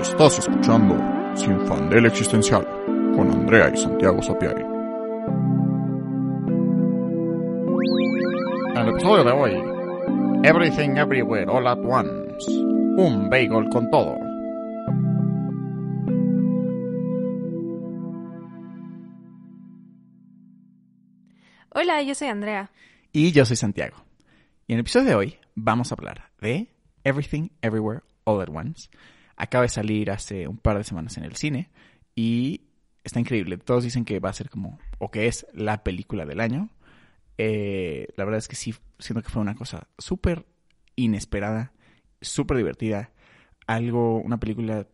[0.00, 0.94] Estás escuchando
[1.34, 2.66] Sin Fandel Existencial
[3.14, 4.62] con Andrea y Santiago Sapiari.
[8.74, 9.52] En el episodio de hoy,
[10.44, 12.50] Everything Everywhere All at Once.
[12.98, 14.18] Un bagel con todo.
[21.70, 22.70] Hola, yo soy Andrea.
[23.12, 23.96] Y yo soy Santiago.
[24.66, 26.68] Y en el episodio de hoy vamos a hablar de
[27.02, 28.90] Everything Everywhere All at Once.
[29.36, 31.70] Acaba de salir hace un par de semanas en el cine
[32.14, 32.62] y
[33.04, 33.58] está increíble.
[33.58, 36.70] Todos dicen que va a ser como, o que es la película del año.
[37.38, 40.46] Eh, la verdad es que sí, siento que fue una cosa súper
[40.96, 41.72] inesperada,
[42.20, 43.12] súper divertida.
[43.66, 44.86] Algo, una película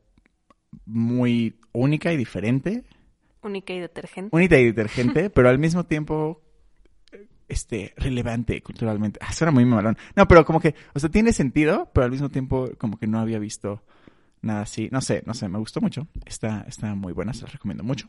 [0.86, 2.84] muy única y diferente.
[3.42, 4.34] Única y detergente.
[4.34, 6.42] Única y detergente, pero al mismo tiempo
[7.48, 9.18] este, relevante culturalmente.
[9.22, 9.96] Ah, suena muy malón.
[10.16, 13.18] No, pero como que, o sea, tiene sentido, pero al mismo tiempo como que no
[13.18, 13.82] había visto
[14.42, 14.88] nada así.
[14.92, 16.08] No sé, no sé, me gustó mucho.
[16.26, 18.08] Está, está muy buena, se la recomiendo mucho.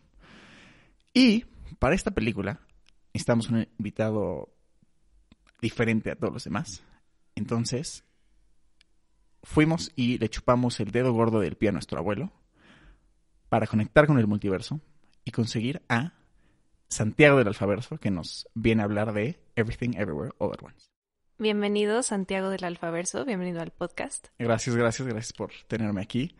[1.13, 1.45] Y
[1.79, 2.59] para esta película
[3.13, 4.49] necesitamos un invitado
[5.61, 6.83] diferente a todos los demás.
[7.35, 8.03] Entonces,
[9.43, 12.31] fuimos y le chupamos el dedo gordo del pie a nuestro abuelo
[13.49, 14.81] para conectar con el multiverso
[15.23, 16.13] y conseguir a
[16.87, 20.92] Santiago del Alfaverso, que nos viene a hablar de Everything Everywhere All at Once.
[21.39, 24.27] Bienvenido, Santiago del Alfaverso, bienvenido al podcast.
[24.37, 26.35] Gracias, gracias, gracias por tenerme aquí.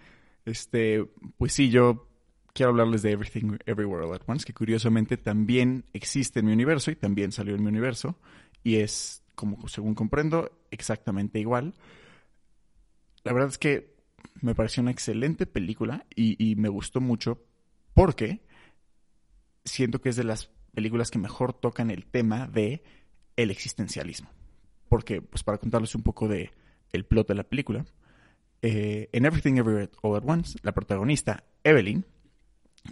[0.46, 1.04] Este,
[1.38, 2.08] pues sí, yo
[2.54, 6.92] quiero hablarles de Everything Everywhere All at Once, que curiosamente también existe en mi universo
[6.92, 8.20] y también salió en mi universo,
[8.64, 11.74] y es, como según comprendo, exactamente igual.
[13.24, 13.96] La verdad es que
[14.42, 17.44] me pareció una excelente película y, y me gustó mucho
[17.96, 18.46] porque
[19.66, 22.84] siento que es de las películas que mejor tocan el tema de
[23.38, 24.30] el existencialismo.
[24.94, 26.52] Porque, pues para contarles un poco de
[26.92, 27.84] el plot de la película,
[28.62, 32.06] eh, en Everything Everywhere All at Once, la protagonista, Evelyn,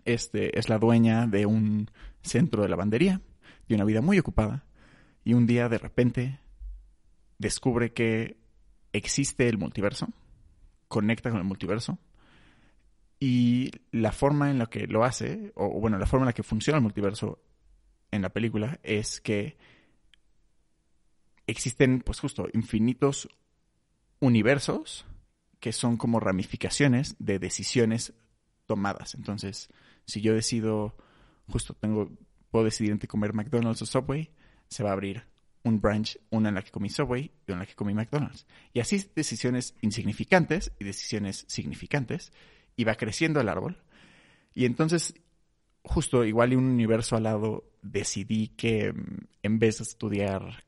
[0.03, 1.91] este, es la dueña de un
[2.23, 3.21] centro de lavandería,
[3.69, 4.65] de una vida muy ocupada,
[5.23, 6.39] y un día de repente
[7.37, 8.35] descubre que
[8.93, 10.07] existe el multiverso,
[10.87, 11.99] conecta con el multiverso,
[13.19, 16.41] y la forma en la que lo hace, o bueno, la forma en la que
[16.41, 17.43] funciona el multiverso
[18.09, 19.55] en la película es que
[21.51, 23.29] existen, pues justo, infinitos
[24.19, 25.05] universos
[25.59, 28.13] que son como ramificaciones de decisiones
[28.65, 29.15] tomadas.
[29.15, 29.69] Entonces,
[30.05, 30.95] si yo decido,
[31.47, 32.11] justo tengo,
[32.49, 34.31] puedo decidir entre comer McDonald's o Subway,
[34.67, 35.23] se va a abrir
[35.63, 38.47] un branch, una en la que comí Subway y una en la que comí McDonald's.
[38.73, 42.31] Y así decisiones insignificantes y decisiones significantes
[42.75, 43.83] y va creciendo el árbol.
[44.53, 45.13] Y entonces,
[45.83, 50.63] justo igual y un universo al lado, decidí que mm, en vez de estudiar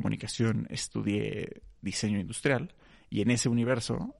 [0.00, 2.74] comunicación, estudié diseño industrial.
[3.10, 4.14] Y en ese universo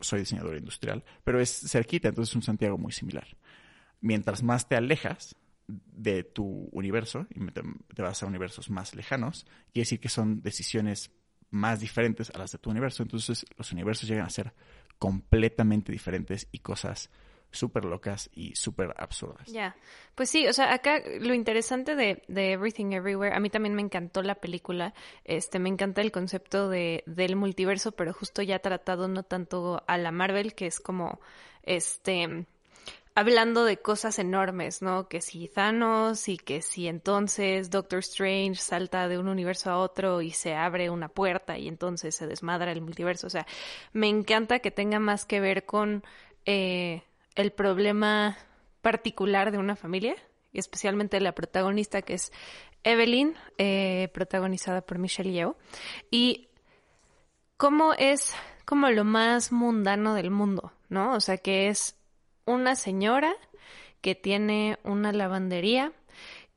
[0.00, 3.26] soy diseñador industrial, pero es cerquita, entonces es un Santiago muy similar.
[4.00, 5.34] Mientras más te alejas
[5.66, 7.44] de tu universo y
[7.94, 11.10] te vas a universos más lejanos, quiere decir que son decisiones
[11.50, 13.02] más diferentes a las de tu universo.
[13.02, 14.54] Entonces los universos llegan a ser
[14.98, 17.10] completamente diferentes y cosas
[17.50, 19.46] súper locas y súper absurdas.
[19.48, 19.76] Ya,
[20.14, 23.82] pues sí, o sea, acá lo interesante de, de, Everything Everywhere, a mí también me
[23.82, 24.94] encantó la película,
[25.24, 29.98] este, me encanta el concepto de, del multiverso, pero justo ya tratado no tanto a
[29.98, 31.20] la Marvel, que es como,
[31.62, 32.46] este,
[33.18, 35.08] hablando de cosas enormes, ¿no?
[35.08, 40.22] Que si Thanos y que si entonces Doctor Strange salta de un universo a otro
[40.22, 43.26] y se abre una puerta y entonces se desmadra el multiverso.
[43.26, 43.44] O sea,
[43.92, 46.04] me encanta que tenga más que ver con
[46.46, 47.02] eh,
[47.38, 48.36] el problema
[48.82, 50.16] particular de una familia,
[50.52, 52.32] y especialmente la protagonista que es
[52.82, 55.56] Evelyn, eh, protagonizada por Michelle Yeoh.
[56.10, 56.48] Y
[57.56, 58.34] cómo es
[58.64, 61.14] como lo más mundano del mundo, ¿no?
[61.14, 61.96] O sea, que es
[62.44, 63.32] una señora
[64.00, 65.92] que tiene una lavandería,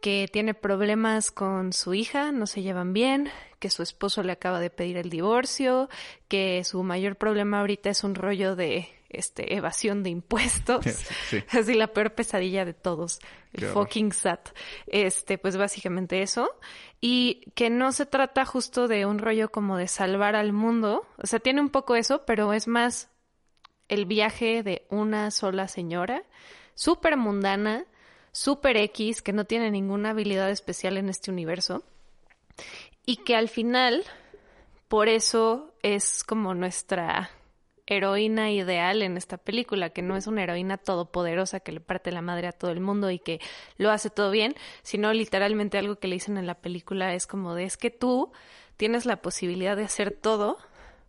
[0.01, 4.59] que tiene problemas con su hija, no se llevan bien, que su esposo le acaba
[4.59, 5.89] de pedir el divorcio,
[6.27, 10.85] que su mayor problema ahorita es un rollo de este evasión de impuestos.
[11.51, 13.19] Así la peor pesadilla de todos,
[13.53, 14.49] el fucking SAT.
[14.87, 16.49] Este, pues básicamente eso.
[16.99, 21.05] Y que no se trata justo de un rollo como de salvar al mundo.
[21.17, 23.09] O sea, tiene un poco eso, pero es más
[23.91, 26.23] el viaje de una sola señora,
[26.75, 27.85] súper mundana,
[28.31, 31.83] súper X, que no tiene ninguna habilidad especial en este universo,
[33.05, 34.05] y que al final,
[34.87, 37.31] por eso es como nuestra
[37.95, 42.21] heroína ideal en esta película, que no es una heroína todopoderosa que le parte la
[42.21, 43.39] madre a todo el mundo y que
[43.77, 47.55] lo hace todo bien, sino literalmente algo que le dicen en la película es como
[47.55, 48.31] de es que tú
[48.77, 50.57] tienes la posibilidad de hacer todo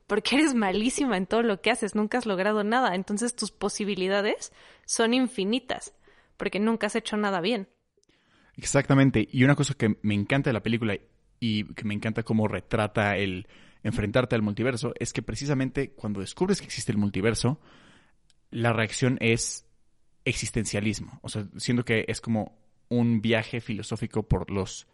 [0.07, 4.53] porque eres malísima en todo lo que haces, nunca has logrado nada, entonces tus posibilidades
[4.85, 5.95] son infinitas,
[6.37, 7.69] porque nunca has hecho nada bien.
[8.57, 10.99] Exactamente, y una cosa que me encanta de la película
[11.41, 13.49] y que me encanta cómo retrata el
[13.83, 17.61] enfrentarte al multiverso es que precisamente cuando descubres que existe el multiverso,
[18.51, 19.67] la reacción es
[20.25, 22.57] existencialismo, o sea, siendo que es como
[22.89, 24.87] un viaje filosófico por los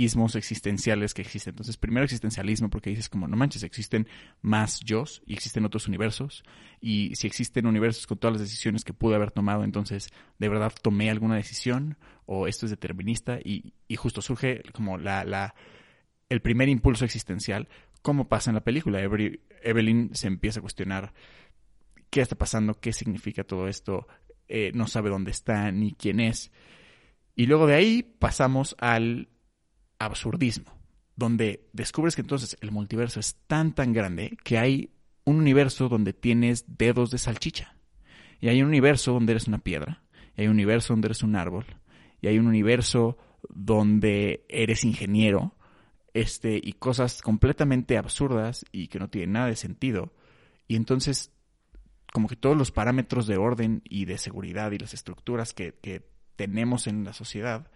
[0.00, 1.52] ismos existenciales que existen.
[1.52, 4.08] Entonces, primero existencialismo, porque dices como, no manches, existen
[4.40, 6.42] más yo y existen otros universos.
[6.80, 10.08] Y si existen universos con todas las decisiones que pude haber tomado, entonces,
[10.38, 11.98] ¿de verdad tomé alguna decisión?
[12.24, 13.38] ¿O esto es determinista?
[13.44, 15.54] Y, y justo surge como la, la,
[16.30, 17.68] el primer impulso existencial,
[18.02, 19.00] como pasa en la película.
[19.00, 21.12] Evelyn se empieza a cuestionar
[22.10, 24.06] qué está pasando, qué significa todo esto,
[24.48, 26.50] eh, no sabe dónde está ni quién es.
[27.36, 29.28] Y luego de ahí pasamos al
[29.98, 30.72] absurdismo,
[31.16, 34.90] donde descubres que entonces el multiverso es tan tan grande que hay
[35.24, 37.76] un universo donde tienes dedos de salchicha.
[38.40, 40.02] Y hay un universo donde eres una piedra,
[40.36, 41.66] y hay un universo donde eres un árbol,
[42.20, 43.18] y hay un universo
[43.48, 45.54] donde eres ingeniero,
[46.14, 50.12] este, y cosas completamente absurdas y que no tienen nada de sentido.
[50.68, 51.32] Y entonces,
[52.12, 56.08] como que todos los parámetros de orden y de seguridad y las estructuras que, que
[56.36, 57.70] tenemos en la sociedad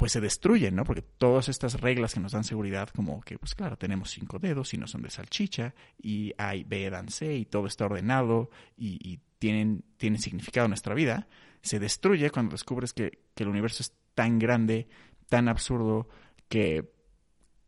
[0.00, 0.84] pues se destruyen, ¿no?
[0.84, 4.72] Porque todas estas reglas que nos dan seguridad, como que, pues claro, tenemos cinco dedos
[4.72, 8.48] y no son de salchicha, y hay B, dan C, y todo está ordenado
[8.78, 11.28] y, tienen, tienen significado en nuestra vida,
[11.60, 14.88] se destruye cuando descubres que, que, el universo es tan grande,
[15.28, 16.08] tan absurdo,
[16.48, 16.90] que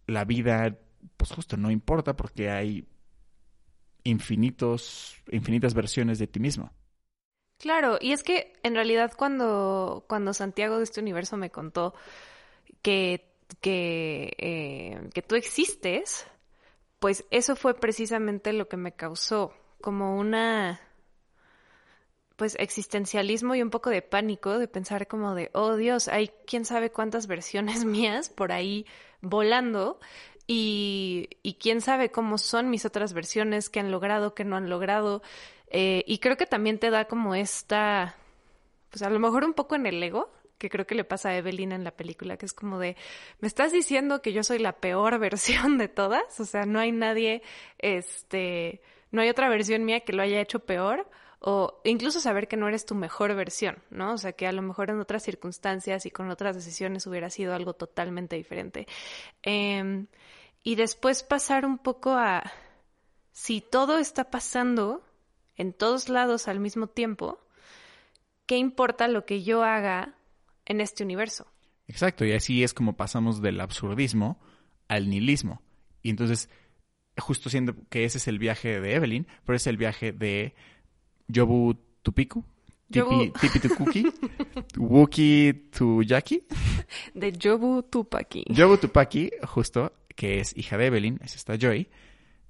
[0.06, 0.76] la vida,
[1.16, 2.87] pues justo no importa porque hay
[4.04, 6.72] infinitos, infinitas versiones de ti mismo.
[7.58, 11.94] Claro, y es que en realidad cuando, cuando Santiago de este universo me contó
[12.82, 16.26] que, que, eh, que tú existes,
[16.98, 20.81] pues eso fue precisamente lo que me causó como una
[22.34, 26.64] pues existencialismo y un poco de pánico de pensar como de, oh Dios, hay quién
[26.64, 28.87] sabe cuántas versiones mías por ahí
[29.22, 29.98] volando
[30.46, 34.69] y, y quién sabe cómo son mis otras versiones, qué han logrado, qué no han
[34.69, 35.22] logrado.
[35.69, 38.16] Eh, y creo que también te da como esta,
[38.90, 41.36] pues a lo mejor un poco en el ego, que creo que le pasa a
[41.36, 42.96] Evelyn en la película, que es como de,
[43.40, 46.92] me estás diciendo que yo soy la peor versión de todas, o sea, no hay
[46.92, 47.42] nadie,
[47.78, 51.08] este, no hay otra versión mía que lo haya hecho peor,
[51.44, 54.12] o incluso saber que no eres tu mejor versión, ¿no?
[54.12, 57.52] O sea, que a lo mejor en otras circunstancias y con otras decisiones hubiera sido
[57.52, 58.86] algo totalmente diferente.
[59.42, 60.06] Em,
[60.62, 62.44] y después pasar un poco a,
[63.32, 65.04] si todo está pasando,
[65.56, 67.40] en todos lados al mismo tiempo,
[68.46, 70.14] ¿qué importa lo que yo haga
[70.64, 71.48] en este universo?
[71.88, 74.40] Exacto, y así es como pasamos del absurdismo
[74.86, 75.60] al nihilismo.
[76.02, 76.48] Y entonces,
[77.18, 80.54] justo siendo que ese es el viaje de Evelyn, pero es el viaje de
[81.32, 82.44] Yobu Tupiku,
[82.93, 84.05] Tipi, tipi Tukuki,
[84.76, 86.43] Wookie Tuyaki.
[87.14, 88.44] De Yobu Tupaki.
[88.49, 91.88] Yobu Tupaki, justo, que es hija de Evelyn, es esta Joy,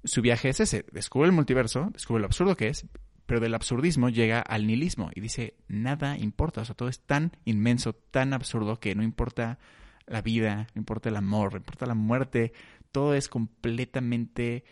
[0.03, 2.85] su viaje es ese, descubre el multiverso, descubre lo absurdo que es,
[3.25, 7.31] pero del absurdismo llega al nihilismo y dice, nada importa, o sea, todo es tan
[7.45, 9.59] inmenso, tan absurdo que no importa
[10.05, 12.51] la vida, no importa el amor, no importa la muerte,
[12.91, 14.65] todo es completamente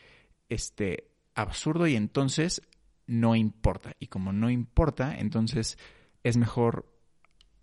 [0.49, 2.61] este absurdo y entonces
[3.07, 3.93] no importa.
[3.99, 5.77] Y como no importa, entonces
[6.23, 6.91] es mejor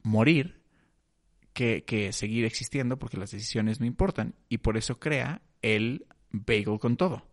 [0.03, 0.63] morir
[1.53, 4.35] que, que seguir existiendo porque las decisiones no importan.
[4.49, 7.29] Y por eso crea el bagel con todo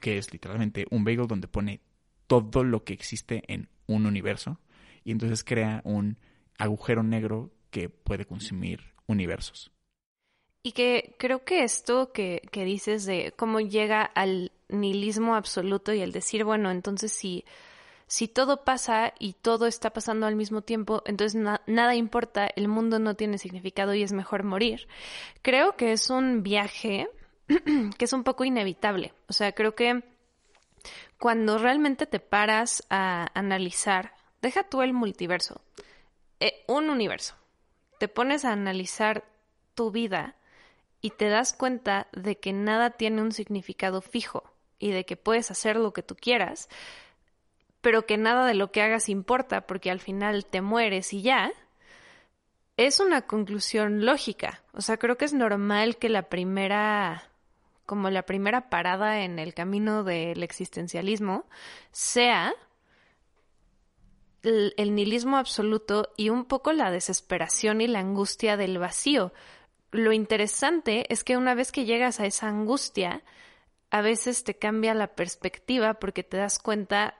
[0.00, 1.80] que es literalmente un bagel donde pone
[2.26, 4.60] todo lo que existe en un universo
[5.04, 6.18] y entonces crea un
[6.58, 9.70] agujero negro que puede consumir universos.
[10.66, 16.10] Y que creo que esto que, dices de cómo llega al nihilismo absoluto y el
[16.10, 17.44] decir, bueno, entonces si,
[18.06, 22.98] si todo pasa y todo está pasando al mismo tiempo, entonces nada importa, el mundo
[22.98, 24.88] no tiene significado y es mejor morir.
[25.42, 27.10] Creo que es un viaje
[27.98, 29.12] que es un poco inevitable.
[29.28, 30.02] O sea, creo que
[31.18, 35.60] cuando realmente te paras a analizar, deja tú el multiverso,
[36.40, 37.34] eh, un universo,
[37.98, 39.24] te pones a analizar
[39.74, 40.36] tu vida
[41.04, 44.42] y te das cuenta de que nada tiene un significado fijo
[44.78, 46.70] y de que puedes hacer lo que tú quieras,
[47.82, 51.52] pero que nada de lo que hagas importa porque al final te mueres y ya,
[52.78, 54.62] es una conclusión lógica.
[54.72, 57.30] O sea, creo que es normal que la primera
[57.84, 61.44] como la primera parada en el camino del existencialismo
[61.92, 62.54] sea
[64.42, 69.34] el, nihilismo absoluto y un poco la desesperación y la angustia del vacío.
[69.94, 73.22] Lo interesante es que una vez que llegas a esa angustia,
[73.90, 77.14] a veces te cambia la perspectiva porque te das cuenta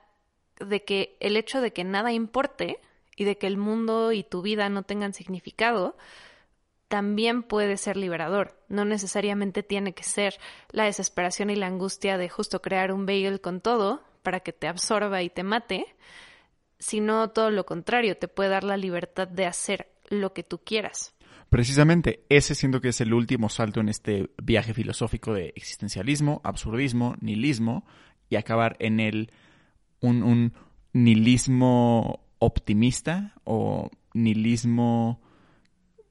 [0.59, 2.81] de que el hecho de que nada importe
[3.15, 5.95] y de que el mundo y tu vida no tengan significado,
[6.89, 8.59] también puede ser liberador.
[8.67, 10.37] No necesariamente tiene que ser
[10.69, 14.67] la desesperación y la angustia de justo crear un bagel con todo para que te
[14.67, 15.95] absorba y te mate,
[16.77, 21.14] sino todo lo contrario, te puede dar la libertad de hacer lo que tú quieras.
[21.55, 27.15] Precisamente, ese siento que es el último salto en este viaje filosófico de existencialismo, absurdismo,
[27.21, 27.85] nihilismo
[28.27, 29.31] y acabar en el
[30.01, 30.53] un, un
[30.91, 35.21] nihilismo optimista o nihilismo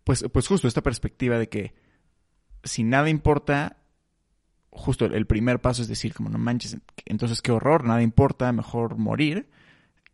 [0.05, 1.75] pues, pues justo esta perspectiva de que
[2.63, 3.83] si nada importa,
[4.71, 8.97] justo el primer paso es decir, como no manches, entonces qué horror, nada importa, mejor
[8.97, 9.51] morir.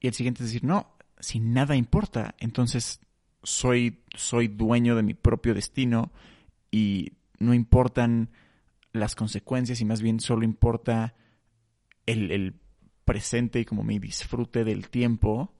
[0.00, 2.98] Y el siguiente es decir, no, si nada importa, entonces
[3.42, 6.12] soy, soy dueño de mi propio destino
[6.70, 8.30] y no importan
[8.92, 11.14] las consecuencias y más bien solo importa
[12.06, 12.54] el, el
[13.04, 15.52] presente y como mi disfrute del tiempo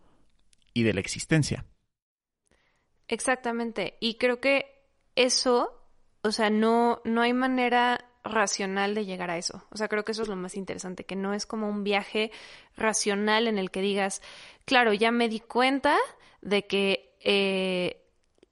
[0.74, 1.64] y de la existencia.
[3.08, 3.96] Exactamente.
[4.00, 4.66] Y creo que
[5.16, 5.72] eso,
[6.22, 9.66] o sea, no, no hay manera racional de llegar a eso.
[9.70, 12.30] O sea, creo que eso es lo más interesante, que no es como un viaje
[12.76, 14.22] racional en el que digas,
[14.64, 15.96] claro, ya me di cuenta
[16.42, 18.02] de que eh,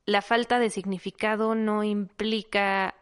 [0.07, 2.95] la falta de significado no implica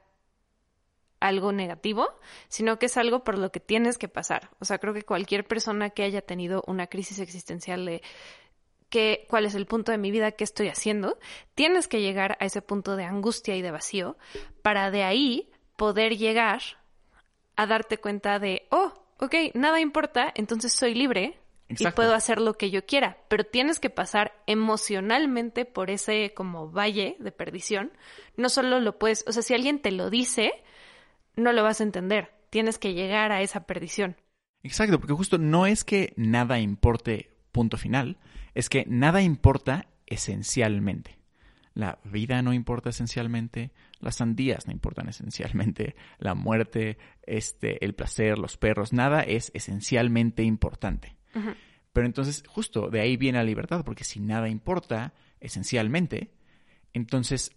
[1.21, 2.09] algo negativo,
[2.49, 4.51] sino que es algo por lo que tienes que pasar.
[4.61, 8.03] O sea, creo que cualquier persona que haya tenido una crisis existencial de
[9.29, 11.19] cuál es el punto de mi vida, qué estoy haciendo,
[11.55, 14.17] tienes que llegar a ese punto de angustia y de vacío
[14.63, 16.63] para de ahí poder llegar
[17.57, 21.39] a darte cuenta de, oh, ok, nada importa, entonces soy libre
[21.69, 26.71] y puedo hacer lo que yo quiera, pero tienes que pasar emocionalmente por ese como
[26.71, 27.93] valle de perdición.
[28.37, 30.53] No solo lo puedes, o sea, si alguien te lo dice,
[31.35, 34.17] no lo vas a entender, tienes que llegar a esa perdición.
[34.63, 38.19] Exacto, porque justo no es que nada importe punto final,
[38.55, 41.19] es que nada importa esencialmente.
[41.75, 43.71] La vida no importa esencialmente,
[44.01, 50.43] las sandías no importan esencialmente, la muerte, este, el placer, los perros, nada es esencialmente
[50.43, 51.16] importante.
[51.93, 56.33] Pero entonces, justo de ahí viene la libertad, porque si nada importa esencialmente,
[56.93, 57.57] entonces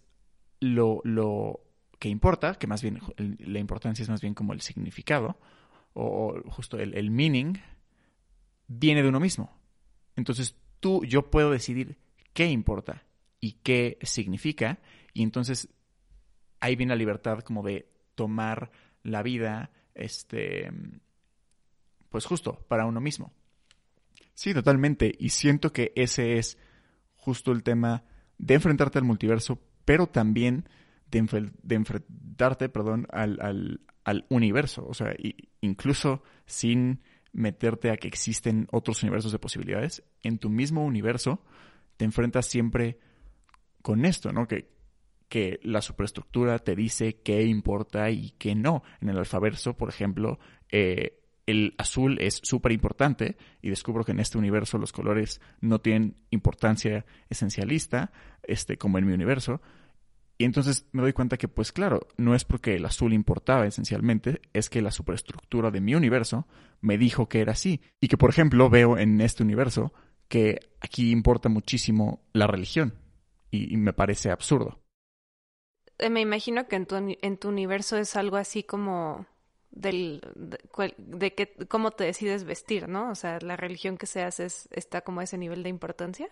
[0.60, 1.60] lo, lo
[1.98, 5.38] que importa, que más bien la importancia es más bien como el significado,
[5.92, 7.58] o, justo el, el meaning,
[8.66, 9.58] viene de uno mismo.
[10.16, 11.98] Entonces tú, yo puedo decidir
[12.32, 13.04] qué importa
[13.40, 14.78] y qué significa,
[15.12, 15.68] y entonces
[16.60, 18.70] ahí viene la libertad como de tomar
[19.02, 20.70] la vida, este,
[22.10, 23.32] pues justo para uno mismo.
[24.40, 26.56] Sí, totalmente, y siento que ese es
[27.14, 28.04] justo el tema
[28.38, 30.66] de enfrentarte al multiverso, pero también
[31.10, 31.18] de,
[31.68, 35.14] enfrentarte, perdón, al, al, al universo, o sea,
[35.60, 37.02] incluso sin
[37.34, 41.44] meterte a que existen otros universos de posibilidades, en tu mismo universo
[41.98, 42.98] te enfrentas siempre
[43.82, 44.48] con esto, ¿no?
[44.48, 44.70] Que,
[45.28, 48.84] que la superestructura te dice qué importa y qué no.
[49.02, 50.38] En el alfabeto, por ejemplo,
[50.70, 51.19] eh,
[51.50, 56.16] el azul es súper importante y descubro que en este universo los colores no tienen
[56.30, 59.60] importancia esencialista, este, como en mi universo,
[60.40, 64.40] y entonces me doy cuenta que, pues claro, no es porque el azul importaba esencialmente,
[64.54, 66.46] es que la superestructura de mi universo
[66.80, 67.82] me dijo que era así.
[68.00, 69.92] Y que, por ejemplo, veo en este universo
[70.28, 72.94] que aquí importa muchísimo la religión.
[73.50, 74.80] Y, me parece absurdo.
[75.98, 79.26] Eh, me imagino que en tu, en tu universo es algo así como
[79.70, 83.10] del de, que cómo te decides vestir, ¿no?
[83.10, 86.28] O sea, la religión que seas es, está como a ese nivel de importancia.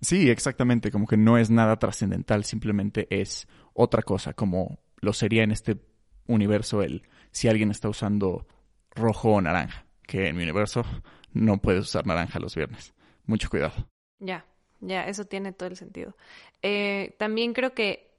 [0.00, 5.44] Sí, exactamente, como que no es nada trascendental, simplemente es otra cosa, como lo sería
[5.44, 5.78] en este
[6.26, 8.46] universo el si alguien está usando
[8.90, 10.84] rojo o naranja, que en mi universo
[11.32, 12.92] no puedes usar naranja los viernes.
[13.24, 13.88] Mucho cuidado.
[14.18, 14.44] Ya,
[14.80, 16.16] ya, eso tiene todo el sentido.
[16.62, 18.10] Eh, también creo que,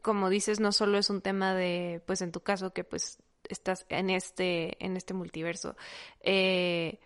[0.00, 3.86] como dices, no solo es un tema de, pues en tu caso, que pues estás
[3.88, 5.76] en este, en este multiverso.
[6.20, 6.98] Eh,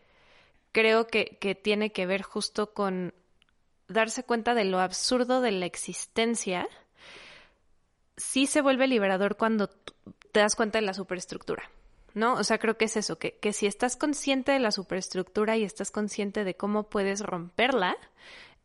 [0.73, 3.15] creo que, que tiene que ver justo con
[3.89, 6.69] darse cuenta de lo absurdo de la existencia.
[8.17, 11.71] Sí se vuelve liberador cuando te das cuenta de la superestructura.
[12.15, 12.35] ¿no?
[12.35, 15.65] O sea, creo que es eso, que, que, si estás consciente de la superestructura y
[15.65, 17.97] estás consciente de cómo puedes romperla,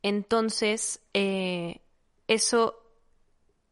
[0.01, 1.81] entonces eh,
[2.27, 2.83] eso,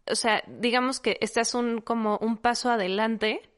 [0.10, 3.51] o sea, digamos que estás un, como un paso adelante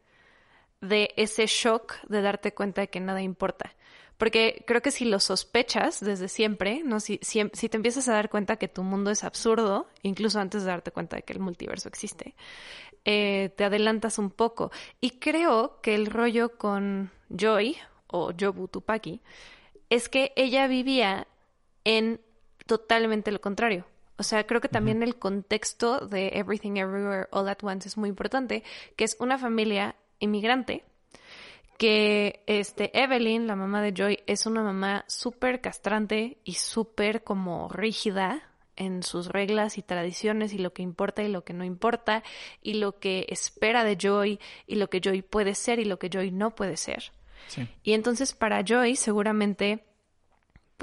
[0.84, 3.74] de ese shock de darte cuenta de que nada importa.
[4.18, 7.00] Porque creo que si lo sospechas desde siempre, ¿no?
[7.00, 10.70] Si, si, te empiezas a dar cuenta que tu mundo es absurdo, incluso antes de
[10.70, 12.36] darte cuenta de que el multiverso existe,
[13.06, 14.72] eh, te adelantas un poco.
[15.02, 19.22] Y creo que el rollo con Joy, o Jobu Tupaki,
[19.90, 21.28] es que ella vivía
[21.84, 22.22] en
[22.68, 23.86] totalmente lo contrario.
[24.18, 28.10] O sea, creo que también el contexto de Everything Everywhere All at Once es muy
[28.10, 28.64] importante,
[28.96, 30.84] que es una familia inmigrante,
[31.78, 37.68] que este Evelyn, la mamá de Joy, es una mamá súper castrante y súper como
[37.70, 42.24] rígida en sus reglas y tradiciones y lo que importa y lo que no importa
[42.62, 46.10] y lo que espera de Joy y lo que Joy puede ser y lo que
[46.10, 47.12] Joy no puede ser.
[47.84, 49.84] Y entonces para Joy seguramente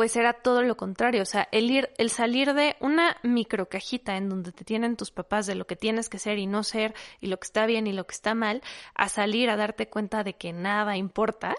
[0.01, 4.31] pues era todo lo contrario, o sea, el ir, el salir de una microcajita en
[4.31, 7.27] donde te tienen tus papás de lo que tienes que ser y no ser, y
[7.27, 8.63] lo que está bien y lo que está mal,
[8.95, 11.55] a salir a darte cuenta de que nada importa,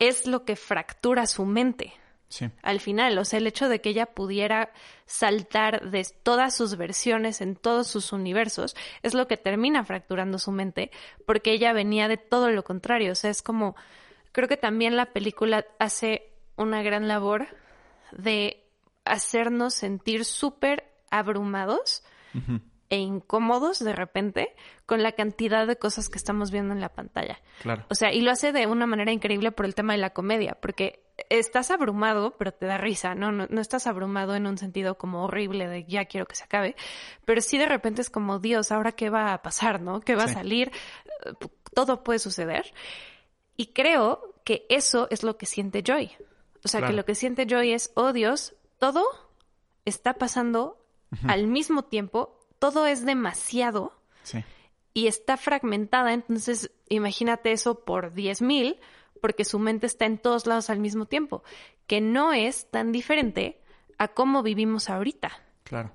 [0.00, 1.92] es lo que fractura su mente.
[2.26, 2.50] Sí.
[2.64, 4.72] Al final, o sea, el hecho de que ella pudiera
[5.04, 10.50] saltar de todas sus versiones en todos sus universos es lo que termina fracturando su
[10.50, 10.90] mente,
[11.24, 13.76] porque ella venía de todo lo contrario, o sea, es como,
[14.32, 17.46] creo que también la película hace una gran labor
[18.12, 18.64] de
[19.04, 22.02] hacernos sentir súper abrumados
[22.88, 27.40] e incómodos de repente con la cantidad de cosas que estamos viendo en la pantalla.
[27.62, 27.84] Claro.
[27.88, 30.56] O sea, y lo hace de una manera increíble por el tema de la comedia,
[30.60, 33.32] porque estás abrumado, pero te da risa, ¿no?
[33.32, 36.76] No, no estás abrumado en un sentido como horrible de ya quiero que se acabe,
[37.24, 40.00] pero sí de repente es como, Dios, ¿ahora qué va a pasar, no?
[40.00, 40.70] ¿Qué va a salir?
[41.74, 42.72] Todo puede suceder.
[43.56, 46.12] Y creo que eso es lo que siente Joy.
[46.64, 49.04] O sea, que lo que siente Joy es, oh Dios, todo
[49.84, 50.84] está pasando
[51.26, 53.92] al mismo tiempo, todo es demasiado
[54.92, 56.12] y está fragmentada.
[56.12, 58.78] Entonces, imagínate eso por 10.000,
[59.20, 61.42] porque su mente está en todos lados al mismo tiempo,
[61.86, 63.62] que no es tan diferente
[63.98, 65.30] a cómo vivimos ahorita.
[65.64, 65.92] Claro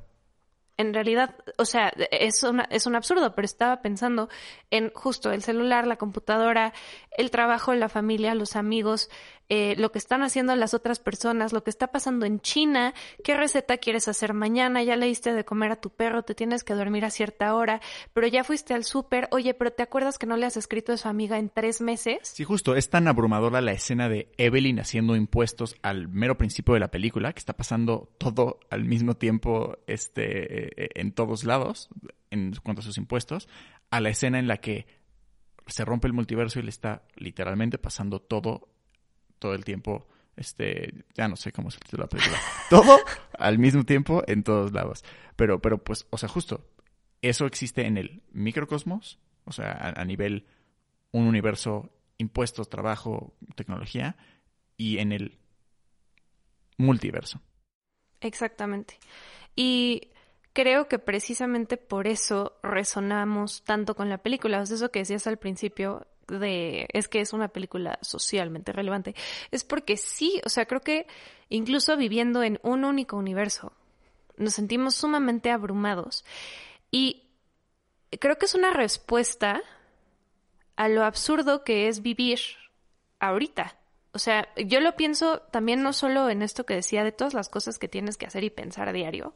[0.81, 4.29] en realidad, o sea, es, es un absurdo, pero estaba pensando
[4.71, 6.73] en justo el celular, la computadora,
[7.11, 9.09] el trabajo, la familia, los amigos,
[9.53, 13.35] eh, lo que están haciendo las otras personas, lo que está pasando en China, qué
[13.35, 16.73] receta quieres hacer mañana, ya le diste de comer a tu perro, te tienes que
[16.73, 17.81] dormir a cierta hora,
[18.13, 20.97] pero ya fuiste al súper, oye, pero ¿te acuerdas que no le has escrito a
[20.97, 22.19] su amiga en tres meses?
[22.23, 26.79] Sí, justo, es tan abrumadora la escena de Evelyn haciendo impuestos al mero principio de
[26.79, 31.89] la película, que está pasando todo al mismo tiempo este, eh, en todos lados
[32.29, 33.49] en cuanto a sus impuestos,
[33.89, 34.87] a la escena en la que
[35.67, 38.69] se rompe el multiverso y le está literalmente pasando todo
[39.41, 42.37] todo el tiempo, este, ya no sé cómo se titula la película,
[42.69, 42.99] todo
[43.37, 45.03] al mismo tiempo en todos lados.
[45.35, 46.69] Pero, pero pues, o sea, justo,
[47.23, 50.45] eso existe en el microcosmos, o sea, a, nivel
[51.11, 54.15] un universo, impuestos, trabajo, tecnología,
[54.77, 55.39] y en el
[56.77, 57.41] multiverso.
[58.21, 58.99] Exactamente.
[59.55, 60.11] Y
[60.53, 64.61] creo que precisamente por eso resonamos tanto con la película.
[64.61, 66.07] O sea, eso que decías al principio,
[66.39, 69.15] de es que es una película socialmente relevante,
[69.51, 71.07] es porque sí, o sea, creo que
[71.49, 73.73] incluso viviendo en un único universo,
[74.37, 76.25] nos sentimos sumamente abrumados.
[76.89, 77.23] Y
[78.19, 79.61] creo que es una respuesta
[80.75, 82.39] a lo absurdo que es vivir
[83.19, 83.77] ahorita.
[84.13, 87.49] O sea, yo lo pienso también no solo en esto que decía de todas las
[87.49, 89.35] cosas que tienes que hacer y pensar a diario,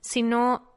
[0.00, 0.73] sino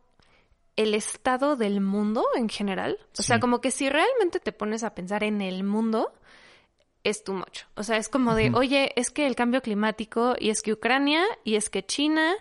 [0.78, 2.98] el estado del mundo en general.
[3.20, 6.14] O sea, como que si realmente te pones a pensar en el mundo,
[7.10, 7.66] es tu mucho.
[7.76, 11.24] O sea, es como de, oye, es que el cambio climático, y es que Ucrania,
[11.44, 12.36] y es que China,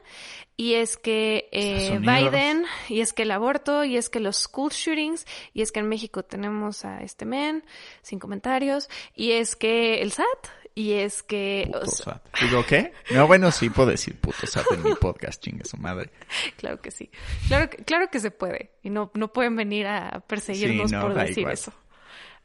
[0.56, 4.70] y es que eh, Biden, y es que el aborto, y es que los school
[4.70, 7.64] shootings, y es que en México tenemos a este men,
[8.02, 11.70] sin comentarios, y es que el SAT, y es que...
[11.72, 12.22] Puto SAT.
[12.42, 12.92] ¿Digo qué?
[13.10, 16.10] No, bueno, sí puedo decir puto SAT en mi podcast, chingue su madre.
[16.56, 17.10] Claro que sí.
[17.48, 18.72] Claro, claro que se puede.
[18.82, 21.72] Y no, no pueden venir a perseguirnos por decir eso.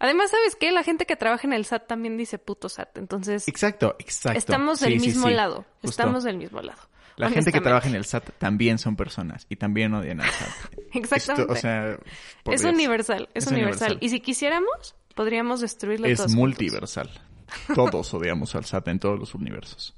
[0.01, 0.71] Además, ¿sabes qué?
[0.71, 2.97] La gente que trabaja en el SAT también dice puto SAT.
[2.97, 3.47] Entonces...
[3.47, 4.35] Exacto, exacto.
[4.35, 5.63] Estamos del mismo lado.
[5.83, 6.81] Estamos del mismo lado.
[7.17, 10.49] La gente que trabaja en el SAT también son personas y también odian al SAT.
[10.95, 11.53] Exactamente.
[11.53, 11.99] o sea,
[12.45, 13.99] es universal, es, universal.
[14.01, 17.11] Y si quisiéramos, podríamos destruirlo Es multiversal.
[17.75, 19.95] Todos odiamos al SAT en todos los universos.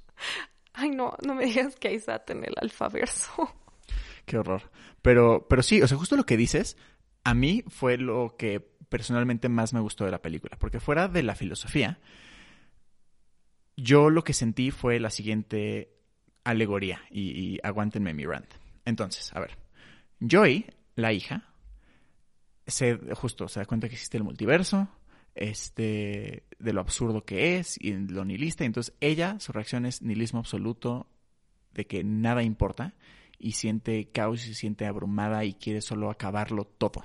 [0.73, 3.55] Ay, no, no me digas que hay SAT en el alfaverso.
[4.25, 4.69] Qué horror.
[5.01, 6.75] Pero, pero sí, o sea, justo lo que dices,
[7.23, 10.55] a mí fue lo que personalmente más me gustó de la película.
[10.59, 11.99] Porque fuera de la filosofía,
[13.75, 15.95] yo lo que sentí fue la siguiente
[16.43, 17.01] alegoría.
[17.09, 18.53] Y, y aguántenme mi rant.
[18.85, 19.57] Entonces, a ver.
[20.19, 21.49] Joy, la hija,
[22.67, 24.87] se justo se da cuenta que existe el multiverso
[25.33, 28.63] este, de lo absurdo que es y lo nihilista.
[28.63, 31.07] Entonces ella, su reacción es nihilismo absoluto,
[31.73, 32.93] de que nada importa
[33.39, 37.03] y siente caos y se siente abrumada y quiere solo acabarlo todo.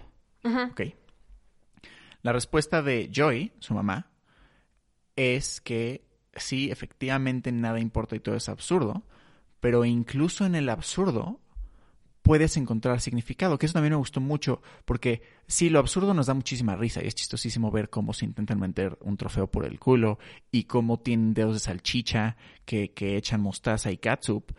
[2.22, 4.10] La respuesta de Joy, su mamá,
[5.16, 6.04] es que
[6.34, 9.04] sí, efectivamente nada importa y todo es absurdo,
[9.60, 11.40] pero incluso en el absurdo
[12.22, 16.34] puedes encontrar significado, que eso también me gustó mucho, porque sí, lo absurdo nos da
[16.34, 20.18] muchísima risa y es chistosísimo ver cómo se intentan meter un trofeo por el culo
[20.50, 24.52] y cómo tienen dedos de salchicha que, que echan mostaza y catsup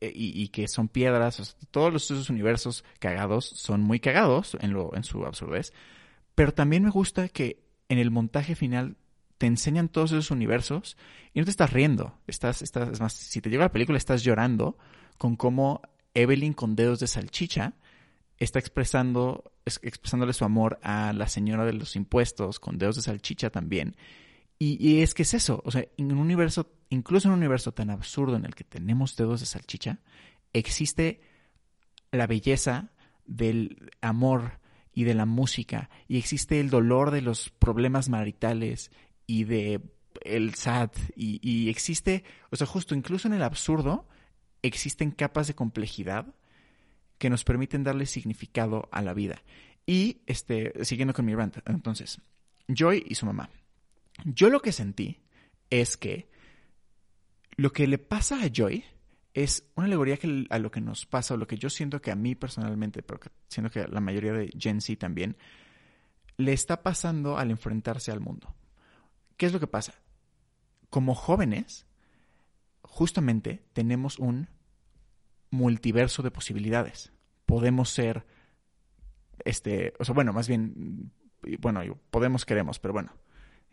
[0.00, 4.72] eh, y, y que son piedras, todos los, esos universos cagados son muy cagados en,
[4.72, 5.72] lo, en su absurdez,
[6.36, 8.96] pero también me gusta que en el montaje final
[9.38, 10.96] te enseñan todos esos universos
[11.34, 14.22] y no te estás riendo, estás, estás, es más, si te llega la película estás
[14.22, 14.78] llorando
[15.18, 15.82] con cómo
[16.14, 17.74] Evelyn con dedos de salchicha
[18.38, 23.50] está expresando, expresándole su amor a la señora de los impuestos con dedos de salchicha
[23.50, 23.96] también.
[24.58, 27.90] Y, es que es eso, o sea, en un universo, incluso en un universo tan
[27.90, 29.98] absurdo en el que tenemos dedos de salchicha,
[30.54, 31.20] existe
[32.10, 32.90] la belleza
[33.26, 34.60] del amor
[34.96, 38.90] y de la música, y existe el dolor de los problemas maritales
[39.26, 39.82] y de
[40.22, 44.08] el sad, y, y existe, o sea, justo incluso en el absurdo,
[44.62, 46.34] existen capas de complejidad
[47.18, 49.42] que nos permiten darle significado a la vida.
[49.84, 52.18] Y este, siguiendo con mi rant, entonces,
[52.66, 53.50] Joy y su mamá.
[54.24, 55.20] Yo lo que sentí
[55.68, 56.26] es que
[57.56, 58.82] lo que le pasa a Joy
[59.36, 62.10] es una alegoría que, a lo que nos pasa, o lo que yo siento que
[62.10, 65.36] a mí personalmente, pero siento que a la mayoría de Gen Z también,
[66.38, 68.54] le está pasando al enfrentarse al mundo.
[69.36, 69.92] ¿Qué es lo que pasa?
[70.88, 71.86] Como jóvenes,
[72.80, 74.48] justamente tenemos un
[75.50, 77.12] multiverso de posibilidades.
[77.44, 78.24] Podemos ser,
[79.44, 81.12] este, o sea, bueno, más bien,
[81.60, 83.12] bueno, podemos, queremos, pero bueno,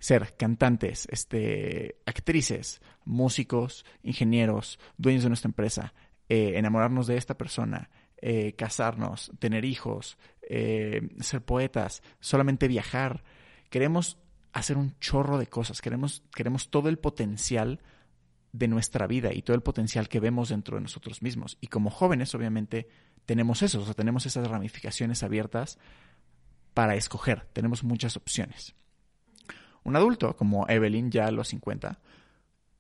[0.04, 5.94] ser cantantes, este, actrices, músicos, ingenieros, dueños de nuestra empresa,
[6.28, 13.24] eh, enamorarnos de esta persona, eh, casarnos, tener hijos, eh, ser poetas, solamente viajar.
[13.70, 14.18] Queremos
[14.52, 17.80] hacer un chorro de cosas, queremos, queremos todo el potencial
[18.52, 21.58] de nuestra vida y todo el potencial que vemos dentro de nosotros mismos.
[21.62, 22.90] Y como jóvenes, obviamente,
[23.26, 25.80] tenemos eso, o sea, tenemos esas ramificaciones abiertas
[26.74, 28.76] para escoger, tenemos muchas opciones.
[29.84, 32.00] Un adulto como Evelyn, ya a los 50,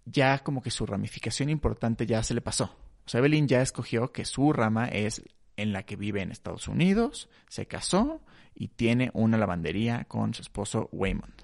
[0.06, 2.76] ya como que su ramificación importante ya se le pasó.
[3.06, 5.24] O sea, Evelyn ya escogió que su rama es
[5.58, 8.22] en la que vive en Estados Unidos, se casó
[8.56, 11.44] y tiene una lavandería con su esposo Waymond.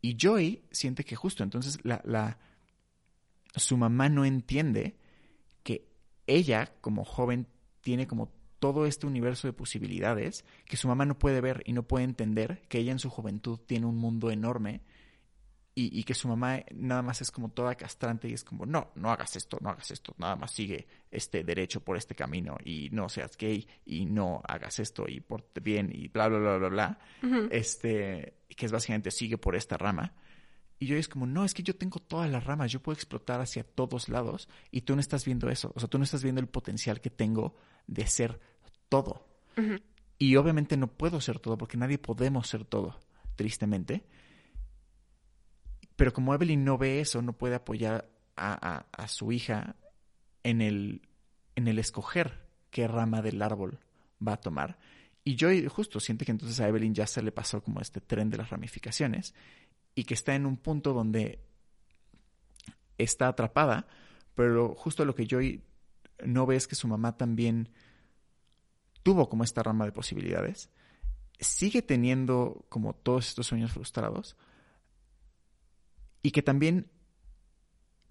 [0.00, 2.38] Y Joy siente que justo entonces la, la
[3.54, 4.96] su mamá no entiende
[5.62, 5.88] que
[6.26, 7.46] ella, como joven,
[7.82, 8.32] tiene como
[8.62, 12.62] todo este universo de posibilidades que su mamá no puede ver y no puede entender
[12.68, 14.82] que ella en su juventud tiene un mundo enorme
[15.74, 19.10] y, que su mamá nada más es como toda castrante y es como, no, no
[19.10, 23.08] hagas esto, no hagas esto, nada más sigue este derecho por este camino y no
[23.08, 26.98] seas gay y no hagas esto y porte bien y bla, bla, bla, bla, bla.
[27.50, 30.14] Este, que es básicamente sigue por esta rama.
[30.78, 33.40] Y yo es como, no, es que yo tengo todas las ramas, yo puedo explotar
[33.40, 36.40] hacia todos lados y tú no estás viendo eso, o sea, tú no estás viendo
[36.40, 37.56] el potencial que tengo
[37.88, 38.51] de ser
[38.92, 39.24] todo.
[40.18, 43.00] Y obviamente no puedo ser todo porque nadie podemos ser todo,
[43.36, 44.04] tristemente.
[45.96, 49.76] Pero como Evelyn no ve eso, no puede apoyar a, a, su hija
[50.42, 51.08] en el,
[51.56, 53.80] en el escoger qué rama del árbol
[54.26, 54.78] va a tomar.
[55.24, 58.28] Y yo justo siente que entonces a Evelyn ya se le pasó como este tren
[58.28, 59.34] de las ramificaciones
[59.94, 61.40] y que está en un punto donde
[62.98, 63.86] está atrapada,
[64.34, 65.38] pero justo lo que yo
[66.24, 67.70] no ve es que su mamá también
[69.02, 70.70] tuvo como esta rama de posibilidades,
[71.38, 74.36] sigue teniendo como todos estos sueños frustrados
[76.22, 76.90] y que también